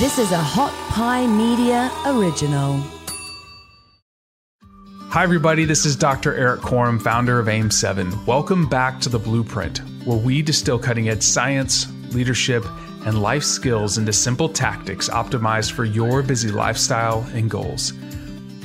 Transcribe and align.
This 0.00 0.18
is 0.18 0.32
a 0.32 0.38
Hot 0.38 0.72
Pie 0.88 1.26
Media 1.26 1.92
original. 2.06 2.82
Hi, 5.10 5.22
everybody. 5.22 5.66
This 5.66 5.84
is 5.84 5.94
Dr. 5.94 6.34
Erik 6.34 6.62
Korem, 6.62 6.98
founder 7.02 7.38
of 7.38 7.48
AIM7. 7.48 8.26
Welcome 8.26 8.66
back 8.66 8.98
to 9.02 9.10
The 9.10 9.18
Blueprint, 9.18 9.82
where 10.06 10.16
we 10.16 10.40
distill 10.40 10.78
cutting 10.78 11.10
edge 11.10 11.22
science, 11.22 11.86
leadership, 12.14 12.64
and 13.04 13.20
life 13.20 13.44
skills 13.44 13.98
into 13.98 14.10
simple 14.10 14.48
tactics 14.48 15.10
optimized 15.10 15.72
for 15.72 15.84
your 15.84 16.22
busy 16.22 16.50
lifestyle 16.50 17.20
and 17.34 17.50
goals. 17.50 17.92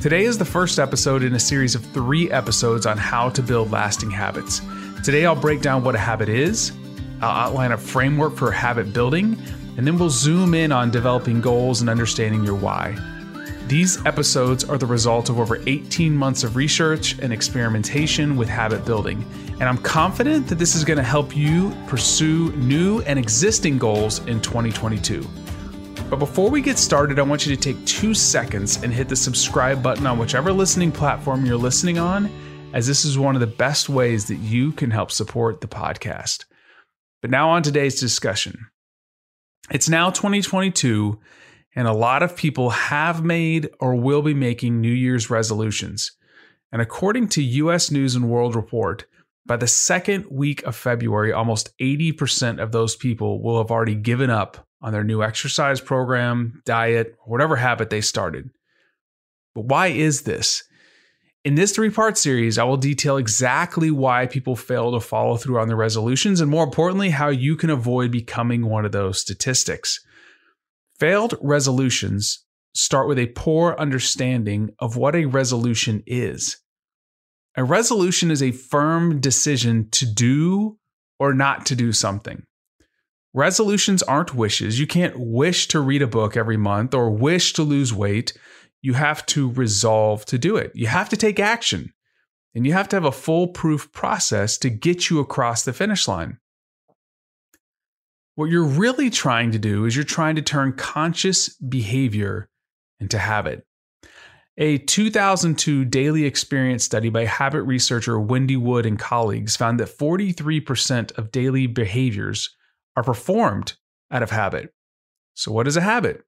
Today 0.02 0.24
is 0.24 0.38
the 0.38 0.46
first 0.46 0.80
episode 0.80 1.22
in 1.22 1.36
a 1.36 1.40
series 1.40 1.76
of 1.76 1.86
three 1.88 2.32
episodes 2.32 2.86
on 2.86 2.98
how 2.98 3.28
to 3.32 3.44
build 3.44 3.72
lasting 3.72 4.10
habits. 4.10 4.62
Today, 5.04 5.26
I'll 5.26 5.36
break 5.36 5.62
down 5.62 5.84
what 5.84 5.96
a 5.96 6.00
habit 6.00 6.30
is, 6.30 6.72
I'll 7.22 7.50
outline 7.50 7.74
a 7.74 7.78
framework 7.78 8.38
for 8.38 8.52
habit 8.52 8.94
building, 8.94 9.38
and 9.78 9.86
then 9.86 9.98
we'll 9.98 10.10
zoom 10.10 10.54
in 10.54 10.72
on 10.72 10.92
developing 10.92 11.42
goals 11.42 11.82
and 11.82 11.90
understanding 11.90 12.44
your 12.44 12.56
why. 12.56 12.96
These 13.68 14.06
episodes 14.06 14.64
are 14.64 14.78
the 14.78 14.86
result 14.86 15.30
of 15.30 15.40
over 15.40 15.60
18 15.66 16.16
months 16.16 16.44
of 16.44 16.56
research 16.56 17.18
and 17.20 17.34
experimentation 17.34 18.38
with 18.38 18.48
habit 18.48 18.86
building, 18.86 19.26
and 19.60 19.64
I'm 19.64 19.80
confident 19.80 20.48
that 20.48 20.60
this 20.60 20.76
is 20.76 20.84
going 20.84 20.98
to 20.98 21.04
help 21.04 21.36
you 21.36 21.76
pursue 21.88 22.52
new 22.58 23.02
and 23.02 23.18
existing 23.18 23.80
goals 23.80 24.20
in 24.28 24.40
2022. 24.40 25.28
But 26.10 26.20
before 26.20 26.52
we 26.52 26.62
get 26.62 26.78
started, 26.78 27.18
I 27.18 27.24
want 27.24 27.48
you 27.48 27.56
to 27.56 27.62
take 27.62 27.84
two 27.88 28.14
seconds 28.14 28.84
and 28.84 28.94
hit 28.94 29.10
the 29.10 29.16
subscribe 29.16 29.82
button 29.82 30.06
on 30.06 30.20
whichever 30.20 30.54
listening 30.54 30.92
platform 30.92 31.44
you're 31.44 31.58
listening 31.58 31.98
on, 31.98 32.30
as 32.74 32.86
this 32.86 33.04
is 33.04 33.18
one 33.18 33.36
of 33.36 33.42
the 33.42 33.48
best 33.48 33.90
ways 33.90 34.28
that 34.28 34.36
you 34.36 34.74
can 34.74 34.92
help 34.92 35.10
support 35.10 35.62
the 35.62 35.68
podcast. 35.68 36.46
But 37.24 37.32
now 37.32 37.50
on 37.50 37.64
today's 37.64 38.00
discussion. 38.00 38.68
It's 39.72 39.90
now 39.90 40.12
2022 40.12 41.20
and 41.76 41.88
a 41.88 41.94
lot 41.94 42.24
of 42.24 42.36
people 42.36 42.70
have 42.70 43.24
made 43.24 43.70
or 43.80 43.96
will 43.96 44.22
be 44.22 44.34
making 44.34 44.80
New 44.80 44.92
Year's 44.92 45.30
resolutions. 45.30 46.12
And 46.72 46.82
according 46.82 47.30
to 47.30 47.44
US 47.44 47.90
News 47.90 48.16
and 48.16 48.30
World 48.30 48.56
Report, 48.56 49.06
by 49.46 49.58
the 49.58 49.68
second 49.68 50.26
week 50.30 50.64
of 50.64 50.76
February, 50.76 51.32
almost 51.32 51.76
80% 51.80 52.62
of 52.62 52.72
those 52.72 52.96
people 52.96 53.42
will 53.42 53.58
have 53.58 53.72
already 53.72 53.96
given 53.96 54.30
up 54.30 54.68
on 54.82 54.92
their 54.92 55.04
new 55.04 55.22
exercise 55.24 55.82
program, 55.82 56.62
diet, 56.66 57.16
or 57.20 57.32
whatever 57.32 57.56
habit 57.56 57.90
they 57.90 58.02
started. 58.02 58.50
But 59.54 59.66
why 59.66 59.88
is 59.88 60.24
this? 60.24 60.64
In 61.46 61.54
this 61.54 61.74
three 61.74 61.92
part 61.92 62.18
series, 62.18 62.58
I 62.58 62.64
will 62.64 62.76
detail 62.76 63.18
exactly 63.18 63.92
why 63.92 64.26
people 64.26 64.56
fail 64.56 64.92
to 64.92 65.00
follow 65.00 65.38
through 65.38 65.60
on 65.60 65.68
their 65.68 65.78
resolutions, 65.78 66.42
and 66.42 66.50
more 66.50 66.64
importantly, 66.64 67.12
how 67.12 67.30
you 67.30 67.56
can 67.56 67.70
avoid 67.70 68.12
becoming 68.12 68.66
one 68.66 68.84
of 68.84 68.92
those 68.92 69.22
statistics. 69.22 70.04
Failed 71.00 71.36
resolutions 71.40 72.44
start 72.74 73.08
with 73.08 73.20
a 73.20 73.28
poor 73.28 73.76
understanding 73.78 74.72
of 74.80 74.98
what 74.98 75.16
a 75.16 75.26
resolution 75.26 76.02
is. 76.08 76.58
A 77.56 77.64
resolution 77.64 78.32
is 78.32 78.42
a 78.42 78.52
firm 78.52 79.22
decision 79.22 79.88
to 79.92 80.08
do 80.12 80.80
or 81.20 81.36
not 81.36 81.68
to 81.68 81.76
do 81.76 81.94
something. 81.94 82.42
Resolutions 83.36 84.02
aren't 84.02 84.34
wishes. 84.34 84.80
You 84.80 84.88
can't 84.88 85.20
wish 85.20 85.68
to 85.68 85.80
read 85.80 86.02
a 86.02 86.08
book 86.08 86.36
every 86.36 86.58
month 86.58 86.96
or 86.96 87.12
wish 87.12 87.54
to 87.54 87.62
lose 87.62 87.94
weight. 87.94 88.34
You 88.82 88.94
have 88.94 89.26
to 89.28 89.52
resolve 89.52 90.26
to 90.26 90.38
do 90.38 90.58
it. 90.58 90.72
You 90.76 90.88
have 90.88 91.10
to 91.10 91.18
take 91.18 91.40
action. 91.40 91.94
And 92.54 92.66
you 92.66 92.74
have 92.74 92.88
to 92.90 92.96
have 92.96 93.06
a 93.06 93.12
foolproof 93.12 93.92
process 93.92 94.58
to 94.60 94.70
get 94.70 95.10
you 95.10 95.20
across 95.20 95.64
the 95.64 95.74
finish 95.74 96.08
line. 96.08 96.40
What 98.36 98.50
you're 98.50 98.64
really 98.64 99.10
trying 99.10 99.52
to 99.52 99.60
do 99.60 99.86
is 99.86 99.96
you're 99.96 100.06
trying 100.06 100.36
to 100.36 100.42
turn 100.42 100.74
conscious 100.74 101.50
behavior 101.50 102.50
into 103.00 103.18
habit. 103.18 103.66
A 104.58 104.78
2002 104.78 105.84
daily 105.86 106.24
experience 106.24 106.86
study 106.86 107.10
by 107.10 107.26
habit 107.26 107.64
researcher 107.64 108.18
Wendy 108.20 108.56
Wood 108.56 108.86
and 108.86 108.98
colleagues 108.98 109.58
found 109.58 109.80
that 109.82 109.90
43% 109.90 111.18
of 111.18 111.32
daily 111.32 111.68
behaviors 111.68 112.56
are 112.96 113.04
performed 113.04 113.74
out 114.12 114.24
of 114.24 114.32
habit. 114.32 114.74
So, 115.34 115.52
what 115.52 115.68
is 115.68 115.76
a 115.76 115.82
habit? 115.82 116.24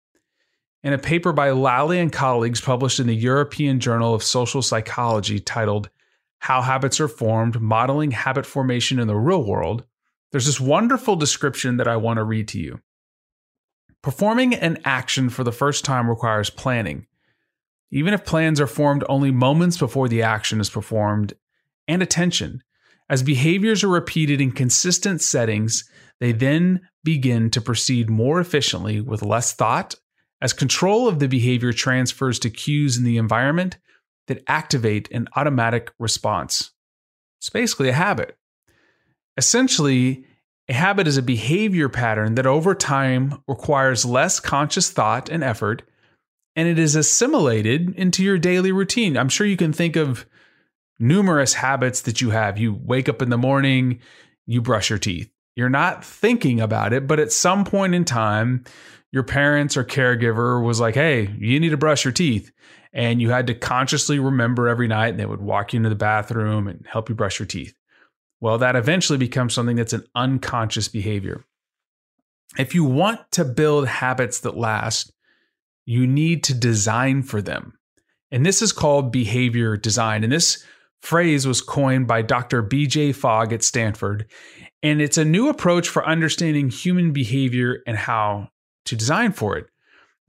In 0.83 0.93
a 0.93 0.97
paper 0.97 1.33
by 1.33 1.51
Lally 1.51 1.99
and 1.99 2.11
colleagues 2.11 2.61
published 2.61 2.99
in 2.99 3.07
the 3.07 3.15
European 3.15 3.79
Journal 3.79 4.13
of 4.13 4.23
Social 4.23 4.61
Psychology 4.61 5.39
titled 5.39 5.89
How 6.39 6.61
Habits 6.61 6.99
Are 6.99 7.07
Formed 7.07 7.59
Modeling 7.59 8.11
Habit 8.11 8.45
Formation 8.45 8.99
in 8.99 9.07
the 9.07 9.15
Real 9.15 9.43
World, 9.43 9.85
there's 10.31 10.45
this 10.45 10.59
wonderful 10.59 11.15
description 11.15 11.77
that 11.77 11.87
I 11.87 11.97
want 11.97 12.17
to 12.17 12.23
read 12.23 12.47
to 12.49 12.59
you. 12.59 12.81
Performing 14.03 14.53
an 14.53 14.77
action 14.85 15.29
for 15.29 15.43
the 15.43 15.51
first 15.51 15.83
time 15.83 16.09
requires 16.09 16.49
planning, 16.49 17.07
even 17.91 18.13
if 18.13 18.25
plans 18.25 18.61
are 18.61 18.67
formed 18.67 19.03
only 19.09 19.31
moments 19.31 19.77
before 19.77 20.07
the 20.07 20.21
action 20.21 20.59
is 20.59 20.69
performed, 20.69 21.33
and 21.87 22.03
attention. 22.03 22.61
As 23.09 23.23
behaviors 23.23 23.83
are 23.83 23.89
repeated 23.89 24.41
in 24.41 24.51
consistent 24.51 25.21
settings, 25.21 25.89
they 26.19 26.33
then 26.33 26.87
begin 27.03 27.49
to 27.51 27.61
proceed 27.61 28.09
more 28.09 28.39
efficiently 28.39 28.99
with 28.99 29.21
less 29.21 29.53
thought, 29.53 29.95
as 30.41 30.53
control 30.53 31.07
of 31.07 31.19
the 31.19 31.27
behavior 31.27 31.73
transfers 31.73 32.39
to 32.39 32.49
cues 32.49 32.97
in 32.97 33.03
the 33.03 33.17
environment 33.17 33.77
that 34.27 34.43
activate 34.47 35.09
an 35.11 35.27
automatic 35.35 35.91
response. 35.99 36.71
It's 37.39 37.49
basically 37.49 37.89
a 37.89 37.93
habit. 37.93 38.37
Essentially, 39.37 40.25
a 40.69 40.73
habit 40.73 41.07
is 41.07 41.17
a 41.17 41.21
behavior 41.21 41.89
pattern 41.89 42.35
that 42.35 42.45
over 42.45 42.75
time 42.75 43.41
requires 43.47 44.05
less 44.05 44.39
conscious 44.39 44.91
thought 44.91 45.29
and 45.29 45.43
effort, 45.43 45.83
and 46.55 46.67
it 46.67 46.77
is 46.77 46.95
assimilated 46.95 47.95
into 47.95 48.23
your 48.23 48.37
daily 48.37 48.71
routine. 48.71 49.17
I'm 49.17 49.29
sure 49.29 49.47
you 49.47 49.57
can 49.57 49.71
think 49.71 49.95
of 49.95 50.25
numerous 50.99 51.53
habits 51.53 52.01
that 52.01 52.19
you 52.19 52.31
have. 52.31 52.57
You 52.57 52.73
wake 52.73 53.07
up 53.07 53.21
in 53.21 53.29
the 53.29 53.37
morning, 53.37 53.99
you 54.45 54.61
brush 54.61 54.89
your 54.89 54.99
teeth. 54.99 55.31
You're 55.55 55.69
not 55.69 56.03
thinking 56.03 56.59
about 56.59 56.93
it, 56.93 57.07
but 57.07 57.19
at 57.19 57.31
some 57.31 57.63
point 57.63 57.95
in 57.95 58.05
time, 58.05 58.63
your 59.11 59.23
parents 59.23 59.77
or 59.77 59.83
caregiver 59.83 60.63
was 60.63 60.79
like, 60.79 60.95
hey, 60.95 61.33
you 61.39 61.59
need 61.59 61.69
to 61.69 61.77
brush 61.77 62.03
your 62.03 62.11
teeth. 62.11 62.51
And 62.93 63.21
you 63.21 63.29
had 63.29 63.47
to 63.47 63.53
consciously 63.53 64.17
remember 64.17 64.67
every 64.67 64.87
night, 64.87 65.09
and 65.09 65.19
they 65.19 65.25
would 65.25 65.41
walk 65.41 65.73
you 65.73 65.77
into 65.77 65.89
the 65.89 65.95
bathroom 65.95 66.67
and 66.67 66.85
help 66.87 67.09
you 67.09 67.15
brush 67.15 67.39
your 67.39 67.45
teeth. 67.45 67.73
Well, 68.39 68.57
that 68.59 68.75
eventually 68.75 69.17
becomes 69.17 69.53
something 69.53 69.75
that's 69.75 69.93
an 69.93 70.05
unconscious 70.15 70.87
behavior. 70.87 71.43
If 72.57 72.73
you 72.73 72.83
want 72.83 73.19
to 73.33 73.45
build 73.45 73.87
habits 73.87 74.39
that 74.41 74.57
last, 74.57 75.11
you 75.85 76.07
need 76.07 76.43
to 76.45 76.53
design 76.53 77.23
for 77.23 77.41
them. 77.41 77.73
And 78.31 78.45
this 78.45 78.61
is 78.61 78.71
called 78.71 79.11
behavior 79.11 79.77
design. 79.77 80.23
And 80.23 80.31
this 80.31 80.63
phrase 81.01 81.47
was 81.47 81.61
coined 81.61 82.07
by 82.07 82.21
Dr. 82.21 82.63
BJ 82.63 83.13
Fogg 83.15 83.53
at 83.53 83.63
Stanford. 83.63 84.29
And 84.83 85.01
it's 85.01 85.17
a 85.17 85.25
new 85.25 85.49
approach 85.49 85.87
for 85.87 86.05
understanding 86.05 86.69
human 86.69 87.11
behavior 87.13 87.79
and 87.85 87.97
how 87.97 88.49
to 88.87 88.95
design 88.95 89.31
for 89.31 89.57
it. 89.57 89.67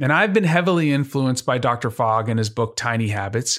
And 0.00 0.12
I've 0.12 0.32
been 0.32 0.44
heavily 0.44 0.92
influenced 0.92 1.44
by 1.44 1.58
Dr. 1.58 1.90
Fogg 1.90 2.28
and 2.28 2.38
his 2.38 2.50
book 2.50 2.76
Tiny 2.76 3.08
Habits. 3.08 3.58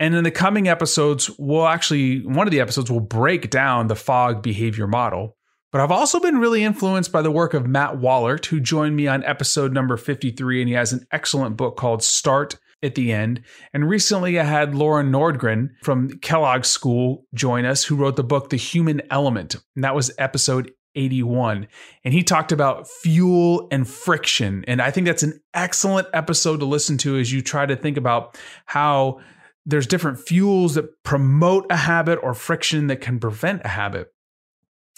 And 0.00 0.14
in 0.14 0.24
the 0.24 0.30
coming 0.30 0.68
episodes, 0.68 1.30
we'll 1.38 1.66
actually, 1.66 2.24
one 2.24 2.46
of 2.46 2.52
the 2.52 2.60
episodes 2.60 2.90
will 2.90 3.00
break 3.00 3.50
down 3.50 3.88
the 3.88 3.96
Fogg 3.96 4.42
behavior 4.42 4.86
model. 4.86 5.36
But 5.70 5.82
I've 5.82 5.90
also 5.90 6.20
been 6.20 6.38
really 6.38 6.64
influenced 6.64 7.12
by 7.12 7.20
the 7.20 7.30
work 7.30 7.52
of 7.52 7.66
Matt 7.66 7.96
Wallaert, 7.96 8.46
who 8.46 8.60
joined 8.60 8.96
me 8.96 9.06
on 9.06 9.22
episode 9.24 9.72
number 9.72 9.98
53. 9.98 10.62
And 10.62 10.68
he 10.68 10.74
has 10.74 10.92
an 10.92 11.06
excellent 11.12 11.56
book 11.56 11.76
called 11.76 12.02
Start 12.02 12.56
at 12.82 12.94
the 12.94 13.12
End. 13.12 13.42
And 13.74 13.88
recently 13.88 14.38
I 14.38 14.44
had 14.44 14.72
Loran 14.72 15.10
Nordgren 15.10 15.70
from 15.82 16.10
Kellogg 16.20 16.64
School 16.64 17.26
join 17.34 17.64
us, 17.66 17.84
who 17.84 17.96
wrote 17.96 18.16
the 18.16 18.24
book 18.24 18.48
The 18.48 18.56
Human 18.56 19.02
Element. 19.10 19.56
And 19.74 19.84
that 19.84 19.94
was 19.94 20.12
episode 20.16 20.72
81. 20.98 21.68
And 22.04 22.12
he 22.12 22.22
talked 22.22 22.52
about 22.52 22.88
fuel 22.88 23.68
and 23.70 23.88
friction. 23.88 24.64
And 24.66 24.82
I 24.82 24.90
think 24.90 25.06
that's 25.06 25.22
an 25.22 25.40
excellent 25.54 26.08
episode 26.12 26.60
to 26.60 26.66
listen 26.66 26.98
to 26.98 27.16
as 27.16 27.32
you 27.32 27.40
try 27.40 27.64
to 27.64 27.76
think 27.76 27.96
about 27.96 28.36
how 28.66 29.20
there's 29.64 29.86
different 29.86 30.18
fuels 30.18 30.74
that 30.74 31.02
promote 31.04 31.66
a 31.70 31.76
habit 31.76 32.18
or 32.22 32.34
friction 32.34 32.88
that 32.88 33.00
can 33.00 33.18
prevent 33.18 33.62
a 33.64 33.68
habit. 33.68 34.12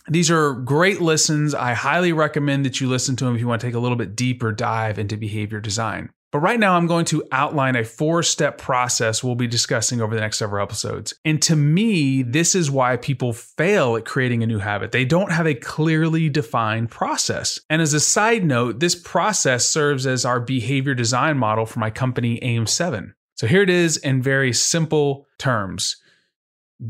These 0.08 0.30
are 0.30 0.54
great 0.54 1.00
listens. 1.00 1.54
I 1.54 1.74
highly 1.74 2.12
recommend 2.12 2.64
that 2.64 2.80
you 2.80 2.88
listen 2.88 3.16
to 3.16 3.24
them 3.24 3.34
if 3.34 3.40
you 3.40 3.46
want 3.46 3.60
to 3.60 3.66
take 3.66 3.74
a 3.74 3.80
little 3.80 3.98
bit 3.98 4.16
deeper 4.16 4.52
dive 4.52 4.98
into 4.98 5.16
behavior 5.16 5.60
design. 5.60 6.10
But 6.32 6.40
right 6.40 6.60
now, 6.60 6.76
I'm 6.76 6.86
going 6.86 7.06
to 7.06 7.24
outline 7.32 7.74
a 7.74 7.84
four 7.84 8.22
step 8.22 8.56
process 8.56 9.24
we'll 9.24 9.34
be 9.34 9.48
discussing 9.48 10.00
over 10.00 10.14
the 10.14 10.20
next 10.20 10.38
several 10.38 10.62
episodes. 10.62 11.12
And 11.24 11.42
to 11.42 11.56
me, 11.56 12.22
this 12.22 12.54
is 12.54 12.70
why 12.70 12.96
people 12.96 13.32
fail 13.32 13.96
at 13.96 14.04
creating 14.04 14.44
a 14.44 14.46
new 14.46 14.58
habit. 14.58 14.92
They 14.92 15.04
don't 15.04 15.32
have 15.32 15.46
a 15.46 15.54
clearly 15.54 16.28
defined 16.28 16.90
process. 16.90 17.58
And 17.68 17.82
as 17.82 17.94
a 17.94 18.00
side 18.00 18.44
note, 18.44 18.78
this 18.78 18.94
process 18.94 19.66
serves 19.66 20.06
as 20.06 20.24
our 20.24 20.38
behavior 20.38 20.94
design 20.94 21.36
model 21.36 21.66
for 21.66 21.80
my 21.80 21.90
company, 21.90 22.38
AIM7. 22.40 23.12
So 23.34 23.46
here 23.48 23.62
it 23.62 23.70
is 23.70 23.96
in 23.96 24.22
very 24.22 24.52
simple 24.52 25.26
terms 25.38 25.96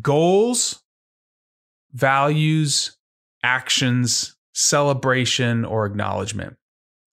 goals, 0.02 0.82
values, 1.92 2.96
actions, 3.42 4.36
celebration, 4.52 5.64
or 5.64 5.86
acknowledgement. 5.86 6.56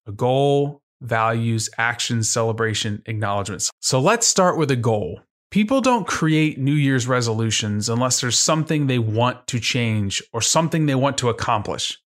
A 0.08 0.12
goal, 0.12 0.82
values, 1.02 1.70
actions, 1.78 2.30
celebration, 2.30 3.02
acknowledgments. 3.06 3.70
So 3.82 4.00
let's 4.00 4.28
start 4.28 4.58
with 4.58 4.72
a 4.72 4.76
goal. 4.76 5.22
People 5.50 5.80
don't 5.80 6.06
create 6.06 6.58
New 6.58 6.74
Year's 6.74 7.08
resolutions 7.08 7.88
unless 7.88 8.20
there's 8.20 8.38
something 8.38 8.88
they 8.88 9.00
want 9.00 9.48
to 9.48 9.60
change 9.60 10.22
or 10.34 10.42
something 10.42 10.86
they 10.86 10.96
want 10.96 11.18
to 11.20 11.30
accomplish. 11.30 11.98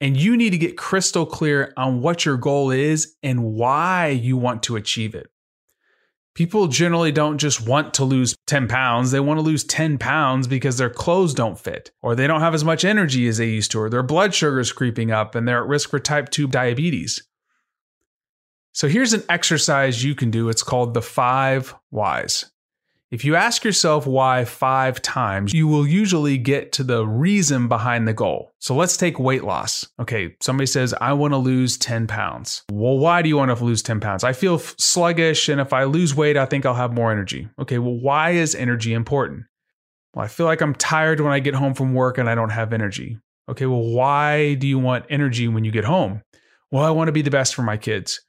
And 0.00 0.16
you 0.16 0.36
need 0.36 0.50
to 0.50 0.58
get 0.58 0.78
crystal 0.78 1.26
clear 1.26 1.72
on 1.76 2.00
what 2.00 2.24
your 2.24 2.36
goal 2.36 2.70
is 2.70 3.16
and 3.22 3.52
why 3.54 4.08
you 4.08 4.36
want 4.36 4.62
to 4.64 4.76
achieve 4.76 5.14
it. 5.14 5.28
People 6.34 6.68
generally 6.68 7.10
don't 7.10 7.38
just 7.38 7.66
want 7.66 7.92
to 7.94 8.04
lose 8.04 8.36
10 8.46 8.68
pounds. 8.68 9.10
They 9.10 9.20
want 9.20 9.38
to 9.38 9.42
lose 9.42 9.64
10 9.64 9.98
pounds 9.98 10.46
because 10.46 10.78
their 10.78 10.88
clothes 10.88 11.34
don't 11.34 11.58
fit, 11.58 11.90
or 12.02 12.14
they 12.14 12.28
don't 12.28 12.40
have 12.40 12.54
as 12.54 12.64
much 12.64 12.84
energy 12.84 13.26
as 13.26 13.38
they 13.38 13.48
used 13.48 13.72
to, 13.72 13.80
or 13.80 13.90
their 13.90 14.04
blood 14.04 14.32
sugar 14.32 14.60
is 14.60 14.72
creeping 14.72 15.10
up 15.10 15.34
and 15.34 15.46
they're 15.46 15.62
at 15.62 15.68
risk 15.68 15.90
for 15.90 15.98
type 15.98 16.30
2 16.30 16.46
diabetes. 16.46 17.26
So 18.72 18.88
here's 18.88 19.12
an 19.12 19.24
exercise 19.28 20.04
you 20.04 20.14
can 20.14 20.30
do. 20.30 20.48
It's 20.48 20.62
called 20.62 20.94
the 20.94 21.02
five 21.02 21.74
whys. 21.90 22.50
If 23.10 23.24
you 23.24 23.34
ask 23.34 23.64
yourself 23.64 24.06
why 24.06 24.44
five 24.44 25.02
times, 25.02 25.52
you 25.52 25.66
will 25.66 25.84
usually 25.84 26.38
get 26.38 26.70
to 26.72 26.84
the 26.84 27.04
reason 27.04 27.66
behind 27.66 28.06
the 28.06 28.12
goal. 28.12 28.52
So 28.60 28.76
let's 28.76 28.96
take 28.96 29.18
weight 29.18 29.42
loss. 29.42 29.84
Okay, 29.98 30.36
somebody 30.40 30.66
says, 30.66 30.94
I 31.00 31.14
want 31.14 31.32
to 31.32 31.38
lose 31.38 31.76
10 31.76 32.06
pounds. 32.06 32.62
Well, 32.70 32.98
why 32.98 33.22
do 33.22 33.28
you 33.28 33.36
want 33.36 33.56
to 33.56 33.64
lose 33.64 33.82
10 33.82 33.98
pounds? 33.98 34.22
I 34.22 34.32
feel 34.32 34.58
sluggish, 34.58 35.48
and 35.48 35.60
if 35.60 35.72
I 35.72 35.84
lose 35.84 36.14
weight, 36.14 36.36
I 36.36 36.46
think 36.46 36.64
I'll 36.64 36.74
have 36.74 36.92
more 36.92 37.10
energy. 37.10 37.48
Okay, 37.58 37.78
well, 37.78 37.98
why 37.98 38.30
is 38.30 38.54
energy 38.54 38.92
important? 38.92 39.46
Well, 40.14 40.24
I 40.24 40.28
feel 40.28 40.46
like 40.46 40.60
I'm 40.60 40.74
tired 40.76 41.18
when 41.18 41.32
I 41.32 41.40
get 41.40 41.56
home 41.56 41.74
from 41.74 41.94
work 41.94 42.16
and 42.16 42.30
I 42.30 42.36
don't 42.36 42.50
have 42.50 42.72
energy. 42.72 43.18
Okay, 43.48 43.66
well, 43.66 43.82
why 43.82 44.54
do 44.54 44.68
you 44.68 44.78
want 44.78 45.06
energy 45.10 45.48
when 45.48 45.64
you 45.64 45.72
get 45.72 45.84
home? 45.84 46.22
Well, 46.70 46.84
I 46.84 46.90
want 46.90 47.08
to 47.08 47.12
be 47.12 47.22
the 47.22 47.30
best 47.32 47.56
for 47.56 47.62
my 47.62 47.76
kids. 47.76 48.20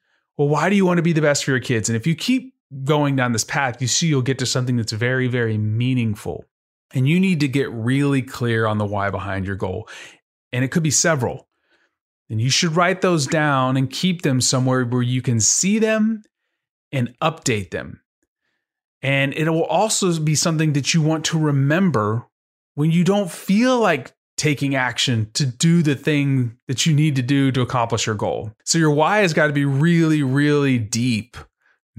Well, 0.41 0.49
why 0.49 0.71
do 0.71 0.75
you 0.75 0.87
want 0.87 0.97
to 0.97 1.03
be 1.03 1.13
the 1.13 1.21
best 1.21 1.45
for 1.45 1.51
your 1.51 1.59
kids? 1.59 1.87
And 1.87 1.95
if 1.95 2.07
you 2.07 2.15
keep 2.15 2.55
going 2.83 3.15
down 3.15 3.31
this 3.31 3.43
path, 3.43 3.79
you 3.79 3.87
see 3.87 4.07
you'll 4.07 4.23
get 4.23 4.39
to 4.39 4.47
something 4.47 4.75
that's 4.75 4.91
very, 4.91 5.27
very 5.27 5.55
meaningful. 5.55 6.45
And 6.95 7.07
you 7.07 7.19
need 7.19 7.41
to 7.41 7.47
get 7.47 7.69
really 7.69 8.23
clear 8.23 8.65
on 8.65 8.79
the 8.79 8.85
why 8.87 9.11
behind 9.11 9.45
your 9.45 9.55
goal. 9.55 9.87
And 10.51 10.65
it 10.65 10.71
could 10.71 10.81
be 10.81 10.89
several. 10.89 11.47
And 12.27 12.41
you 12.41 12.49
should 12.49 12.75
write 12.75 13.01
those 13.01 13.27
down 13.27 13.77
and 13.77 13.87
keep 13.87 14.23
them 14.23 14.41
somewhere 14.41 14.83
where 14.83 15.03
you 15.03 15.21
can 15.21 15.39
see 15.39 15.77
them 15.77 16.23
and 16.91 17.13
update 17.19 17.69
them. 17.69 18.01
And 19.03 19.35
it 19.35 19.47
will 19.47 19.65
also 19.65 20.19
be 20.19 20.33
something 20.33 20.73
that 20.73 20.91
you 20.95 21.03
want 21.03 21.23
to 21.25 21.37
remember 21.37 22.25
when 22.73 22.89
you 22.89 23.03
don't 23.03 23.29
feel 23.29 23.79
like 23.79 24.11
taking 24.41 24.75
action 24.75 25.29
to 25.33 25.45
do 25.45 25.83
the 25.83 25.95
thing 25.95 26.57
that 26.67 26.85
you 26.85 26.93
need 26.93 27.15
to 27.15 27.21
do 27.21 27.51
to 27.51 27.61
accomplish 27.61 28.07
your 28.07 28.15
goal. 28.15 28.51
So 28.65 28.77
your 28.77 28.91
why 28.91 29.19
has 29.19 29.33
got 29.33 29.47
to 29.47 29.53
be 29.53 29.65
really, 29.65 30.23
really 30.23 30.79
deep 30.79 31.37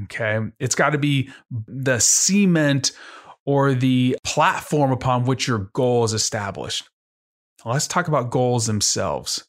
Okay. 0.04 0.38
It's 0.58 0.74
got 0.74 0.90
to 0.90 0.98
be 0.98 1.30
the 1.50 1.98
cement 1.98 2.92
or 3.44 3.74
the 3.74 4.16
platform 4.24 4.92
upon 4.92 5.24
which 5.24 5.46
your 5.46 5.70
goal 5.74 6.04
is 6.04 6.12
established. 6.12 6.88
Let's 7.64 7.86
talk 7.86 8.08
about 8.08 8.30
goals 8.30 8.66
themselves. 8.66 9.44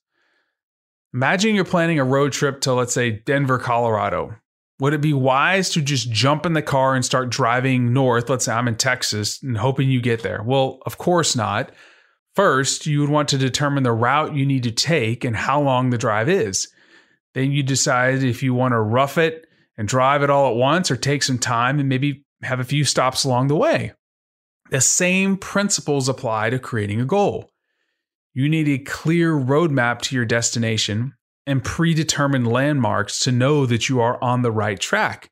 Imagine 1.13 1.55
you're 1.55 1.63
planning 1.63 1.99
a 1.99 2.03
road 2.03 2.31
trip 2.31 2.61
to, 2.61 2.73
let's 2.73 2.93
say, 2.93 3.11
Denver, 3.11 3.59
Colorado. 3.59 4.35
Would 4.79 4.93
it 4.93 5.01
be 5.01 5.13
wise 5.13 5.69
to 5.71 5.81
just 5.81 6.11
jump 6.11 6.45
in 6.45 6.53
the 6.53 6.61
car 6.61 6.95
and 6.95 7.05
start 7.05 7.29
driving 7.29 7.93
north? 7.93 8.29
Let's 8.29 8.45
say 8.45 8.51
I'm 8.51 8.67
in 8.67 8.75
Texas 8.75 9.41
and 9.41 9.57
hoping 9.57 9.89
you 9.89 10.01
get 10.01 10.23
there. 10.23 10.41
Well, 10.43 10.79
of 10.85 10.97
course 10.97 11.35
not. 11.35 11.71
First, 12.35 12.87
you 12.87 12.99
would 13.01 13.09
want 13.09 13.29
to 13.29 13.37
determine 13.37 13.83
the 13.83 13.91
route 13.91 14.35
you 14.35 14.45
need 14.45 14.63
to 14.63 14.71
take 14.71 15.23
and 15.23 15.35
how 15.35 15.61
long 15.61 15.89
the 15.89 15.97
drive 15.97 16.29
is. 16.29 16.67
Then 17.33 17.51
you 17.51 17.63
decide 17.63 18.23
if 18.23 18.41
you 18.41 18.53
want 18.53 18.71
to 18.71 18.79
rough 18.79 19.17
it 19.17 19.45
and 19.77 19.87
drive 19.87 20.23
it 20.23 20.29
all 20.29 20.49
at 20.49 20.55
once 20.55 20.89
or 20.89 20.95
take 20.95 21.23
some 21.23 21.39
time 21.39 21.79
and 21.79 21.89
maybe 21.89 22.23
have 22.41 22.59
a 22.59 22.65
few 22.65 22.85
stops 22.85 23.23
along 23.23 23.47
the 23.47 23.55
way. 23.55 23.93
The 24.71 24.81
same 24.81 25.37
principles 25.37 26.09
apply 26.09 26.49
to 26.49 26.59
creating 26.59 26.99
a 26.99 27.05
goal. 27.05 27.49
You 28.33 28.49
need 28.49 28.67
a 28.67 28.79
clear 28.79 29.33
roadmap 29.33 30.01
to 30.03 30.15
your 30.15 30.25
destination 30.25 31.13
and 31.45 31.63
predetermined 31.63 32.47
landmarks 32.47 33.19
to 33.19 33.31
know 33.31 33.65
that 33.67 33.89
you 33.89 33.99
are 33.99 34.21
on 34.23 34.41
the 34.41 34.51
right 34.51 34.79
track. 34.79 35.29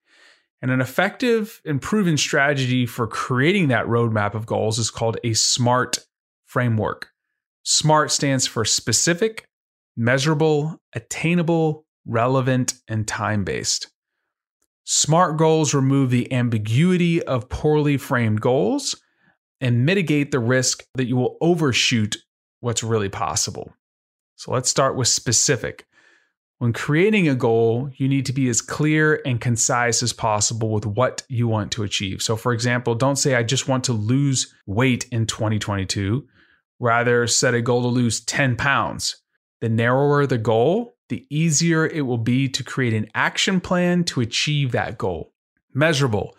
And 0.61 0.69
an 0.69 0.81
effective 0.81 1.59
and 1.65 1.81
proven 1.81 2.17
strategy 2.17 2.85
for 2.85 3.07
creating 3.07 3.69
that 3.69 3.87
roadmap 3.87 4.35
of 4.35 4.45
goals 4.45 4.77
is 4.77 4.91
called 4.91 5.17
a 5.23 5.33
SMART 5.33 5.99
framework. 6.51 7.11
SMART 7.63 8.11
stands 8.11 8.45
for 8.45 8.65
specific, 8.65 9.45
measurable, 9.95 10.81
attainable, 10.93 11.85
relevant, 12.05 12.73
and 12.89 13.07
time 13.07 13.45
based. 13.45 13.87
SMART 14.83 15.37
goals 15.37 15.73
remove 15.73 16.09
the 16.09 16.31
ambiguity 16.33 17.23
of 17.23 17.47
poorly 17.47 17.95
framed 17.95 18.41
goals 18.41 18.99
and 19.61 19.85
mitigate 19.85 20.31
the 20.31 20.39
risk 20.39 20.83
that 20.95 21.05
you 21.05 21.15
will 21.15 21.37
overshoot 21.39 22.17
what's 22.59 22.83
really 22.83 23.09
possible. 23.09 23.71
So 24.35 24.51
let's 24.51 24.69
start 24.69 24.97
with 24.97 25.07
specific. 25.07 25.85
When 26.57 26.73
creating 26.73 27.29
a 27.29 27.35
goal, 27.35 27.89
you 27.95 28.09
need 28.09 28.25
to 28.25 28.33
be 28.33 28.49
as 28.49 28.59
clear 28.59 29.21
and 29.25 29.39
concise 29.39 30.03
as 30.03 30.11
possible 30.13 30.69
with 30.69 30.85
what 30.85 31.23
you 31.29 31.47
want 31.47 31.71
to 31.71 31.83
achieve. 31.83 32.21
So, 32.21 32.35
for 32.35 32.51
example, 32.51 32.93
don't 32.93 33.15
say, 33.15 33.35
I 33.35 33.43
just 33.43 33.67
want 33.67 33.85
to 33.85 33.93
lose 33.93 34.53
weight 34.67 35.07
in 35.11 35.25
2022. 35.25 36.27
Rather, 36.81 37.27
set 37.27 37.53
a 37.53 37.61
goal 37.61 37.83
to 37.83 37.87
lose 37.87 38.21
10 38.21 38.55
pounds. 38.55 39.21
The 39.61 39.69
narrower 39.69 40.25
the 40.25 40.39
goal, 40.39 40.95
the 41.09 41.27
easier 41.29 41.85
it 41.85 42.01
will 42.01 42.17
be 42.17 42.49
to 42.49 42.63
create 42.63 42.95
an 42.95 43.07
action 43.13 43.61
plan 43.61 44.03
to 44.05 44.19
achieve 44.19 44.71
that 44.71 44.97
goal. 44.97 45.31
Measurable. 45.75 46.35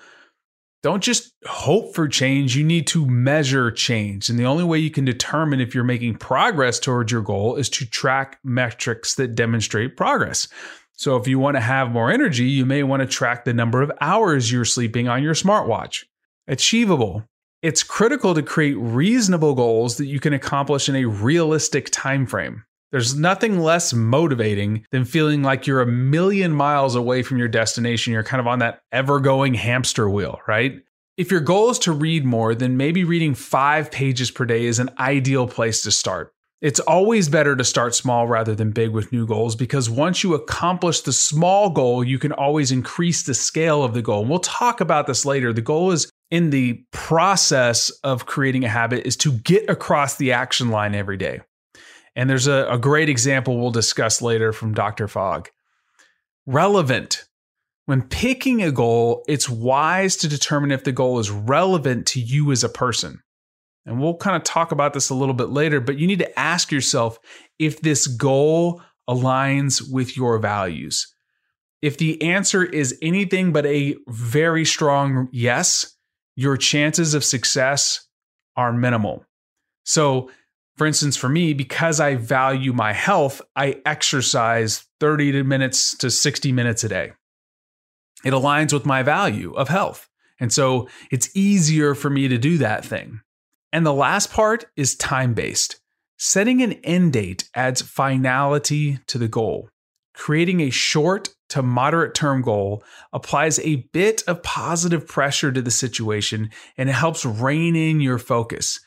Don't 0.83 1.03
just 1.03 1.33
hope 1.47 1.95
for 1.95 2.09
change, 2.09 2.57
you 2.57 2.65
need 2.65 2.89
to 2.89 3.07
measure 3.07 3.71
change. 3.71 4.29
And 4.29 4.37
the 4.37 4.47
only 4.47 4.65
way 4.65 4.79
you 4.79 4.91
can 4.91 5.05
determine 5.05 5.61
if 5.61 5.77
you're 5.77 5.85
making 5.85 6.17
progress 6.17 6.81
towards 6.81 7.13
your 7.13 7.23
goal 7.23 7.55
is 7.55 7.69
to 7.71 7.87
track 7.87 8.41
metrics 8.43 9.15
that 9.15 9.37
demonstrate 9.37 9.97
progress. 9.97 10.49
So, 10.95 11.17
if 11.17 11.29
you 11.29 11.39
want 11.39 11.57
to 11.57 11.61
have 11.61 11.93
more 11.93 12.11
energy, 12.11 12.47
you 12.47 12.67
may 12.67 12.83
want 12.83 13.01
to 13.01 13.07
track 13.07 13.45
the 13.45 13.55
number 13.55 13.81
of 13.81 13.93
hours 14.01 14.51
you're 14.51 14.65
sleeping 14.65 15.07
on 15.07 15.23
your 15.23 15.35
smartwatch. 15.35 16.05
Achievable. 16.49 17.23
It's 17.63 17.85
critical 17.85 18.35
to 18.35 18.43
create 18.43 18.75
reasonable 18.77 19.55
goals 19.55 19.97
that 19.99 20.07
you 20.07 20.19
can 20.19 20.33
accomplish 20.33 20.89
in 20.89 20.97
a 20.97 21.05
realistic 21.05 21.91
time 21.91 22.27
frame. 22.27 22.65
There's 22.91 23.15
nothing 23.15 23.61
less 23.61 23.95
motivating 23.95 24.85
than 24.91 25.05
feeling 25.05 25.45
like 25.45 25.69
you're 25.69 25.81
a 25.81 25.87
million 25.87 26.53
miles 26.53 26.97
away 26.97 27.23
from 27.23 27.39
your 27.39 27.47
destination. 27.47 28.13
You're 28.13 28.25
kind 28.25 28.41
of 28.41 28.49
on 28.49 28.59
that 28.59 28.83
ever 28.91 29.21
going 29.21 29.55
hamster 29.55 30.11
wheel, 30.11 30.41
right? 30.49 30.83
If 31.17 31.31
your 31.31 31.41
goal 31.41 31.71
is 31.71 31.79
to 31.81 31.93
read 31.93 32.25
more, 32.25 32.53
then 32.57 32.77
maybe 32.77 33.05
reading 33.05 33.33
five 33.33 33.93
pages 33.93 34.33
per 34.33 34.45
day 34.45 34.65
is 34.65 34.81
an 34.81 34.91
ideal 34.99 35.47
place 35.47 35.83
to 35.85 35.93
start. 35.93 36.35
It's 36.63 36.81
always 36.81 37.29
better 37.29 37.55
to 37.55 37.65
start 37.65 37.95
small 37.95 38.27
rather 38.27 38.57
than 38.57 38.73
big 38.73 38.91
with 38.91 39.13
new 39.13 39.27
goals 39.27 39.55
because 39.55 39.89
once 39.89 40.23
you 40.23 40.35
accomplish 40.35 41.01
the 41.01 41.13
small 41.13 41.71
goal, 41.71 42.03
you 42.03 42.19
can 42.19 42.33
always 42.33 42.73
increase 42.73 43.23
the 43.23 43.35
scale 43.35 43.85
of 43.85 43.95
the 43.95 44.03
goal. 44.03 44.21
And 44.21 44.31
we'll 44.31 44.41
talk 44.41 44.81
about 44.81 45.07
this 45.07 45.25
later. 45.25 45.53
The 45.53 45.61
goal 45.61 45.93
is 45.93 46.11
in 46.33 46.49
the 46.49 46.83
process 46.93 47.91
of 48.03 48.25
creating 48.25 48.65
a 48.65 48.69
habit 48.69 49.07
is 49.07 49.19
to 49.19 49.33
get 49.33 49.69
across 49.69 50.17
the 50.17 50.33
action 50.33 50.71
line 50.71 50.95
every 50.95 51.19
day. 51.19 51.43
And 52.17 52.29
there's 52.29 52.47
a, 52.47 52.67
a 52.71 52.79
great 52.79 53.11
example 53.11 53.61
we'll 53.61 53.71
discuss 53.71 54.23
later 54.23 54.51
from 54.55 54.73
Dr. 54.73 55.09
Fogg. 55.09 55.51
Relevant. 56.47 57.27
When 57.85 58.01
picking 58.01 58.63
a 58.63 58.73
goal, 58.73 59.25
it's 59.29 59.47
wise 59.47 60.17
to 60.17 60.29
determine 60.29 60.71
if 60.71 60.85
the 60.85 60.93
goal 60.93 61.19
is 61.19 61.31
relevant 61.31 62.07
to 62.09 62.21
you 62.21 62.51
as 62.51 62.65
a 62.65 62.69
person. 62.71 63.23
And 63.85 64.01
we'll 64.01 64.17
kind 64.17 64.35
of 64.35 64.43
talk 64.43 64.73
about 64.73 64.95
this 64.95 65.11
a 65.11 65.15
little 65.15 65.35
bit 65.35 65.51
later, 65.51 65.81
but 65.81 65.99
you 65.99 66.07
need 66.07 66.21
to 66.21 66.39
ask 66.39 66.73
yourself 66.73 67.19
if 67.59 67.83
this 67.83 68.07
goal 68.07 68.81
aligns 69.07 69.83
with 69.93 70.17
your 70.17 70.39
values. 70.39 71.13
If 71.83 71.99
the 71.99 72.23
answer 72.23 72.65
is 72.65 72.97
anything 73.03 73.53
but 73.53 73.67
a 73.67 73.97
very 74.09 74.65
strong 74.65 75.29
yes, 75.31 75.95
your 76.37 76.57
chances 76.57 77.15
of 77.15 77.25
success 77.25 78.07
are 78.57 78.73
minimal. 78.73 79.25
So, 79.85 80.31
for 80.77 80.87
instance, 80.87 81.17
for 81.17 81.29
me, 81.29 81.53
because 81.53 82.01
I 82.01 82.15
value 82.15 82.73
my 82.73 82.93
health, 82.93 83.43
I 83.55 83.81
exercise 83.85 84.87
30 85.01 85.43
minutes 85.43 85.97
to 85.99 86.11
60 86.11 86.53
minutes 86.53 86.85
a 86.85 86.89
day. 86.89 87.13
It 88.25 88.33
aligns 88.33 88.73
with 88.73 88.87
my 88.87 89.03
value 89.03 89.53
of 89.53 89.69
health. 89.69 90.09
And 90.41 90.53
so 90.53 90.89
it's 91.11 91.35
easier 91.37 91.95
for 91.95 92.11
me 92.11 92.29
to 92.29 92.39
do 92.39 92.59
that 92.59 92.85
thing. 92.85 93.21
And 93.73 93.87
the 93.87 93.93
last 93.93 94.33
part 94.33 94.67
is 94.77 94.95
time 94.95 95.35
based. 95.35 95.81
Setting 96.17 96.63
an 96.63 96.73
end 96.85 97.13
date 97.13 97.49
adds 97.55 97.83
finality 97.83 98.99
to 99.09 99.19
the 99.19 99.29
goal. 99.29 99.69
Creating 100.15 100.61
a 100.61 100.71
short 100.71 101.31
to 101.53 101.63
moderate 101.63 102.15
term 102.15 102.43
goal 102.43 102.85
applies 103.13 103.59
a 103.61 103.77
bit 103.93 104.23
of 104.27 104.43
positive 104.43 105.07
pressure 105.07 105.53
to 105.53 105.63
the 105.63 105.71
situation 105.71 106.51
and 106.77 106.89
it 106.89 106.95
helps 106.95 107.25
rein 107.25 107.77
in 107.77 108.01
your 108.01 108.19
focus. 108.19 108.81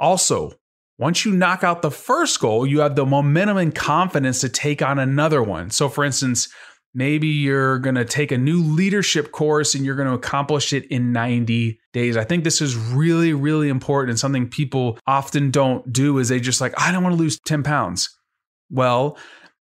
Also, 0.00 0.52
once 0.98 1.24
you 1.24 1.32
knock 1.32 1.64
out 1.64 1.82
the 1.82 1.90
first 1.90 2.40
goal, 2.40 2.66
you 2.66 2.80
have 2.80 2.96
the 2.96 3.06
momentum 3.06 3.56
and 3.56 3.74
confidence 3.74 4.40
to 4.40 4.48
take 4.48 4.80
on 4.80 4.98
another 4.98 5.42
one. 5.42 5.70
So, 5.70 5.88
for 5.88 6.04
instance, 6.04 6.48
Maybe 6.96 7.26
you're 7.26 7.80
going 7.80 7.96
to 7.96 8.04
take 8.04 8.30
a 8.30 8.38
new 8.38 8.62
leadership 8.62 9.32
course 9.32 9.74
and 9.74 9.84
you're 9.84 9.96
going 9.96 10.08
to 10.08 10.14
accomplish 10.14 10.72
it 10.72 10.86
in 10.86 11.12
90 11.12 11.80
days. 11.92 12.16
I 12.16 12.22
think 12.22 12.44
this 12.44 12.60
is 12.60 12.76
really, 12.76 13.32
really 13.32 13.68
important 13.68 14.10
and 14.10 14.18
something 14.18 14.48
people 14.48 14.98
often 15.04 15.50
don't 15.50 15.92
do 15.92 16.18
is 16.18 16.28
they 16.28 16.38
just 16.38 16.60
like, 16.60 16.72
I 16.80 16.92
don't 16.92 17.02
want 17.02 17.16
to 17.16 17.20
lose 17.20 17.40
10 17.40 17.64
pounds. 17.64 18.16
Well, 18.70 19.18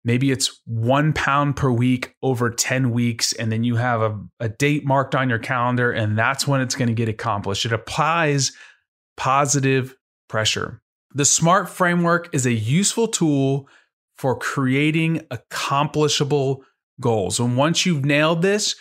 maybe 0.05 0.31
it's 0.31 0.61
one 0.65 1.13
pound 1.13 1.57
per 1.57 1.71
week 1.71 2.15
over 2.23 2.51
10 2.51 2.91
weeks, 2.91 3.33
and 3.33 3.51
then 3.51 3.65
you 3.65 3.77
have 3.77 4.03
a, 4.03 4.19
a 4.41 4.49
date 4.49 4.85
marked 4.85 5.15
on 5.15 5.29
your 5.29 5.39
calendar, 5.39 5.93
and 5.93 6.19
that's 6.19 6.47
when 6.47 6.61
it's 6.61 6.75
going 6.75 6.89
to 6.89 6.95
get 6.95 7.09
accomplished. 7.09 7.65
It 7.65 7.73
applies 7.73 8.53
positive 9.17 9.97
pressure. 10.29 10.81
The 11.13 11.25
SMART 11.25 11.69
framework 11.69 12.33
is 12.33 12.47
a 12.47 12.53
useful 12.53 13.09
tool 13.09 13.69
for 14.17 14.39
creating 14.39 15.27
accomplishable 15.31 16.65
goals. 17.01 17.41
And 17.41 17.57
once 17.57 17.85
you've 17.85 18.05
nailed 18.05 18.43
this, 18.43 18.77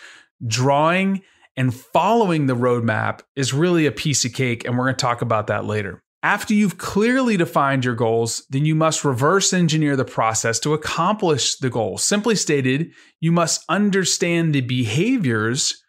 drawing 0.45 1.21
and 1.57 1.73
following 1.73 2.45
the 2.45 2.55
roadmap 2.55 3.21
is 3.35 3.53
really 3.53 3.85
a 3.85 3.91
piece 3.91 4.25
of 4.25 4.33
cake. 4.33 4.65
And 4.65 4.77
we're 4.77 4.85
going 4.85 4.95
to 4.95 5.01
talk 5.01 5.21
about 5.21 5.47
that 5.47 5.65
later. 5.65 6.03
After 6.21 6.53
you've 6.53 6.77
clearly 6.77 7.37
defined 7.37 7.85
your 7.85 7.95
goals, 7.95 8.43
then 8.49 8.65
you 8.65 8.75
must 8.75 9.05
reverse 9.05 9.53
engineer 9.53 9.95
the 9.95 10.03
process 10.03 10.59
to 10.59 10.73
accomplish 10.73 11.55
the 11.55 11.69
goal. 11.69 11.97
Simply 11.97 12.35
stated, 12.35 12.91
you 13.21 13.31
must 13.31 13.63
understand 13.69 14.53
the 14.53 14.61
behaviors 14.61 15.81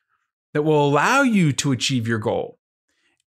that 0.54 0.62
will 0.62 0.86
allow 0.88 1.22
you 1.22 1.52
to 1.54 1.72
achieve 1.72 2.06
your 2.06 2.18
goal. 2.18 2.58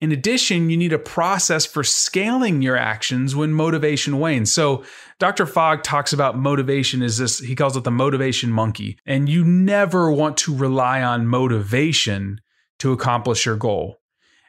In 0.01 0.11
addition, 0.11 0.69
you 0.69 0.77
need 0.77 0.93
a 0.93 0.99
process 0.99 1.65
for 1.65 1.85
scaling 1.85 2.61
your 2.61 2.77
actions 2.77 3.37
when 3.37 3.53
motivation 3.53 4.19
wanes. 4.19 4.53
So, 4.53 4.85
Dr. 5.21 5.47
Fogg 5.47 5.85
talks 5.85 6.13
about 6.13 6.37
motivation 6.37 7.03
as 7.03 7.19
this, 7.19 7.39
he 7.39 7.55
calls 7.55 7.77
it 7.77 7.85
the 7.85 7.93
motivation 7.93 8.51
monkey. 8.51 8.99
And 9.07 9.29
you 9.29 9.45
never 9.45 10.11
want 10.11 10.37
to 10.39 10.57
rely 10.57 11.03
on 11.03 11.29
motivation 11.29 12.41
to 12.81 12.91
accomplish 12.91 13.47
your 13.47 13.57
goal. 13.57 14.02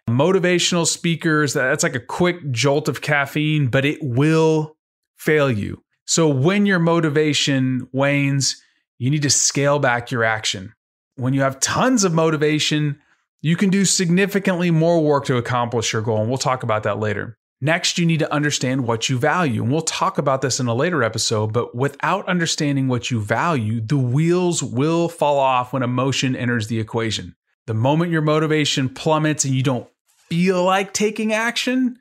Motivational 0.10 0.86
speakers, 0.86 1.53
that's 1.53 1.83
like 1.83 1.95
a 1.95 2.00
quick 2.00 2.51
jolt 2.51 2.88
of 2.88 3.01
caffeine, 3.01 3.67
but 3.67 3.86
it 3.86 4.00
will 4.01 4.75
fail 5.17 5.50
you. 5.50 5.83
So, 6.05 6.27
when 6.27 6.65
your 6.65 6.79
motivation 6.79 7.88
wanes, 7.93 8.62
you 9.00 9.10
need 9.10 9.22
to 9.22 9.29
scale 9.29 9.79
back 9.79 10.12
your 10.12 10.24
action. 10.24 10.74
When 11.15 11.33
you 11.33 11.41
have 11.41 11.60
tons 11.60 12.03
of 12.03 12.13
motivation, 12.13 13.00
you 13.41 13.55
can 13.55 13.69
do 13.69 13.86
significantly 13.86 14.72
more 14.72 15.01
work 15.01 15.25
to 15.25 15.38
accomplish 15.38 15.93
your 15.93 16.01
goal, 16.01 16.19
and 16.19 16.29
we'll 16.29 16.38
talk 16.38 16.63
about 16.63 16.83
that 16.83 17.00
later. 17.00 17.38
Next, 17.63 17.98
you 17.98 18.05
need 18.05 18.19
to 18.19 18.33
understand 18.33 18.86
what 18.86 19.07
you 19.07 19.17
value. 19.17 19.63
And 19.63 19.72
we'll 19.72 19.83
talk 19.83 20.17
about 20.17 20.41
this 20.41 20.60
in 20.60 20.67
a 20.67 20.74
later 20.74 21.01
episode, 21.01 21.53
but 21.53 21.74
without 21.74 22.27
understanding 22.27 22.89
what 22.89 23.10
you 23.10 23.22
value, 23.22 23.79
the 23.79 23.98
wheels 23.98 24.62
will 24.62 25.07
fall 25.07 25.39
off 25.39 25.72
when 25.72 25.81
emotion 25.81 26.36
enters 26.36 26.67
the 26.67 26.79
equation. 26.79 27.38
The 27.65 27.74
moment 27.74 28.12
your 28.12 28.22
motivation 28.22 28.89
plummets 28.89 29.45
and 29.45 29.55
you 29.55 29.63
don't 29.63 29.88
feel 30.33 30.63
like 30.63 30.93
taking 30.93 31.31
action, 31.31 31.95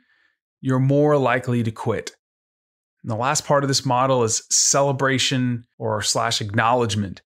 you're 0.63 0.79
more 0.79 1.19
likely 1.19 1.63
to 1.63 1.71
quit. 1.71 2.13
And 3.03 3.11
the 3.11 3.17
last 3.17 3.45
part 3.45 3.63
of 3.63 3.69
this 3.69 3.85
model 3.85 4.23
is 4.23 4.43
celebration 4.51 5.65
or 5.79 6.01
slash 6.01 6.41
acknowledgement 6.41 7.21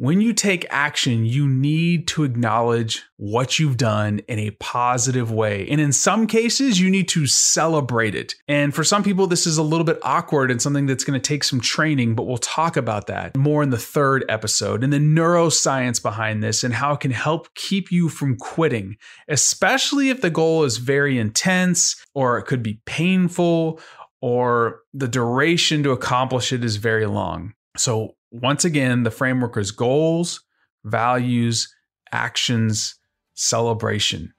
when 0.00 0.22
you 0.22 0.32
take 0.32 0.64
action, 0.70 1.26
you 1.26 1.46
need 1.46 2.08
to 2.08 2.24
acknowledge 2.24 3.04
what 3.18 3.58
you've 3.58 3.76
done 3.76 4.18
in 4.28 4.38
a 4.38 4.50
positive 4.52 5.30
way. 5.30 5.68
And 5.68 5.78
in 5.78 5.92
some 5.92 6.26
cases, 6.26 6.80
you 6.80 6.88
need 6.88 7.06
to 7.10 7.26
celebrate 7.26 8.14
it. 8.14 8.34
And 8.48 8.74
for 8.74 8.82
some 8.82 9.02
people, 9.02 9.26
this 9.26 9.46
is 9.46 9.58
a 9.58 9.62
little 9.62 9.84
bit 9.84 9.98
awkward 10.02 10.50
and 10.50 10.62
something 10.62 10.86
that's 10.86 11.04
going 11.04 11.20
to 11.20 11.28
take 11.28 11.44
some 11.44 11.60
training, 11.60 12.14
but 12.14 12.22
we'll 12.22 12.38
talk 12.38 12.78
about 12.78 13.08
that 13.08 13.36
more 13.36 13.62
in 13.62 13.68
the 13.68 13.76
third 13.76 14.24
episode 14.30 14.82
and 14.82 14.90
the 14.90 14.96
neuroscience 14.96 16.02
behind 16.02 16.42
this 16.42 16.64
and 16.64 16.72
how 16.72 16.94
it 16.94 17.00
can 17.00 17.10
help 17.10 17.54
keep 17.54 17.92
you 17.92 18.08
from 18.08 18.38
quitting, 18.38 18.96
especially 19.28 20.08
if 20.08 20.22
the 20.22 20.30
goal 20.30 20.64
is 20.64 20.78
very 20.78 21.18
intense 21.18 22.02
or 22.14 22.38
it 22.38 22.44
could 22.44 22.62
be 22.62 22.80
painful 22.86 23.78
or 24.22 24.80
the 24.94 25.08
duration 25.08 25.82
to 25.82 25.90
accomplish 25.90 26.54
it 26.54 26.64
is 26.64 26.76
very 26.76 27.04
long. 27.04 27.52
So, 27.76 28.14
once 28.30 28.64
again, 28.64 29.02
the 29.02 29.10
framework 29.10 29.56
is 29.56 29.70
goals, 29.70 30.40
values, 30.84 31.74
actions, 32.12 32.96
celebration. 33.34 34.34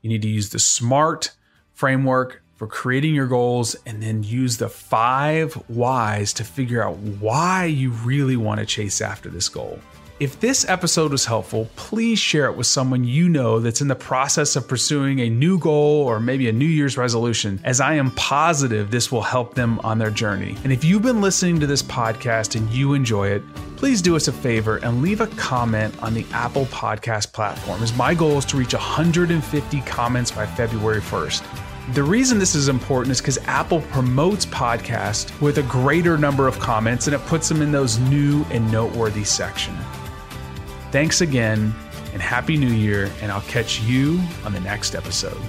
You 0.00 0.10
need 0.10 0.22
to 0.22 0.28
use 0.28 0.50
the 0.50 0.58
SMART 0.58 1.30
framework 1.72 2.42
for 2.56 2.66
creating 2.66 3.14
your 3.14 3.26
goals 3.26 3.74
and 3.86 4.02
then 4.02 4.22
use 4.22 4.58
the 4.58 4.68
five 4.68 5.54
whys 5.68 6.32
to 6.34 6.44
figure 6.44 6.82
out 6.82 6.96
why 6.96 7.64
you 7.64 7.90
really 7.90 8.36
want 8.36 8.60
to 8.60 8.66
chase 8.66 9.00
after 9.00 9.28
this 9.28 9.48
goal. 9.48 9.78
If 10.20 10.38
this 10.38 10.64
episode 10.68 11.10
was 11.10 11.24
helpful, 11.24 11.68
please 11.74 12.20
share 12.20 12.46
it 12.46 12.56
with 12.56 12.68
someone 12.68 13.02
you 13.02 13.28
know 13.28 13.58
that's 13.58 13.80
in 13.80 13.88
the 13.88 13.96
process 13.96 14.54
of 14.54 14.68
pursuing 14.68 15.18
a 15.18 15.28
new 15.28 15.58
goal 15.58 16.04
or 16.04 16.20
maybe 16.20 16.48
a 16.48 16.52
New 16.52 16.68
Year's 16.68 16.96
resolution, 16.96 17.60
as 17.64 17.80
I 17.80 17.94
am 17.94 18.12
positive 18.12 18.92
this 18.92 19.10
will 19.10 19.22
help 19.22 19.54
them 19.54 19.80
on 19.80 19.98
their 19.98 20.12
journey. 20.12 20.56
And 20.62 20.72
if 20.72 20.84
you've 20.84 21.02
been 21.02 21.20
listening 21.20 21.58
to 21.58 21.66
this 21.66 21.82
podcast 21.82 22.54
and 22.54 22.70
you 22.70 22.94
enjoy 22.94 23.30
it, 23.30 23.42
please 23.74 24.00
do 24.00 24.14
us 24.14 24.28
a 24.28 24.32
favor 24.32 24.76
and 24.76 25.02
leave 25.02 25.20
a 25.20 25.26
comment 25.26 26.00
on 26.00 26.14
the 26.14 26.24
Apple 26.30 26.66
Podcast 26.66 27.32
platform, 27.32 27.82
as 27.82 27.92
my 27.96 28.14
goal 28.14 28.38
is 28.38 28.44
to 28.44 28.56
reach 28.56 28.72
150 28.72 29.80
comments 29.80 30.30
by 30.30 30.46
February 30.46 31.00
1st. 31.00 31.42
The 31.92 32.04
reason 32.04 32.38
this 32.38 32.54
is 32.54 32.68
important 32.68 33.10
is 33.10 33.20
because 33.20 33.38
Apple 33.46 33.80
promotes 33.90 34.46
podcasts 34.46 35.38
with 35.40 35.58
a 35.58 35.64
greater 35.64 36.16
number 36.16 36.46
of 36.46 36.60
comments 36.60 37.08
and 37.08 37.16
it 37.16 37.20
puts 37.22 37.48
them 37.48 37.60
in 37.62 37.72
those 37.72 37.98
new 37.98 38.44
and 38.52 38.70
noteworthy 38.70 39.24
section. 39.24 39.76
Thanks 40.94 41.22
again 41.22 41.74
and 42.12 42.22
Happy 42.22 42.56
New 42.56 42.68
Year, 42.68 43.10
and 43.20 43.32
I'll 43.32 43.40
catch 43.40 43.80
you 43.80 44.20
on 44.44 44.52
the 44.52 44.60
next 44.60 44.94
episode. 44.94 45.42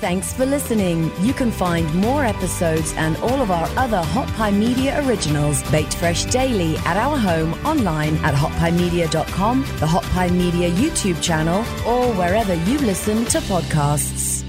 Thanks 0.00 0.32
for 0.32 0.44
listening. 0.44 1.12
You 1.20 1.32
can 1.34 1.52
find 1.52 1.94
more 1.94 2.24
episodes 2.24 2.92
and 2.96 3.16
all 3.18 3.40
of 3.40 3.52
our 3.52 3.68
other 3.76 4.02
Hot 4.02 4.26
Pie 4.34 4.50
Media 4.50 5.06
originals 5.06 5.62
baked 5.70 5.94
fresh 5.94 6.24
daily 6.24 6.76
at 6.78 6.96
our 6.96 7.16
home 7.16 7.54
online 7.64 8.16
at 8.24 8.34
hotpiemedia.com, 8.34 9.60
the 9.78 9.86
Hot 9.86 10.02
Pie 10.02 10.30
Media 10.30 10.68
YouTube 10.68 11.22
channel, 11.22 11.60
or 11.86 12.12
wherever 12.14 12.54
you 12.68 12.78
listen 12.78 13.24
to 13.26 13.38
podcasts. 13.42 14.45